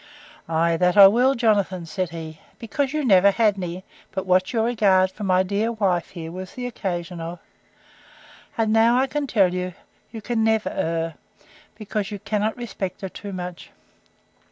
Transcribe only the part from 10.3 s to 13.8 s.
never err, because you cannot respect her too much.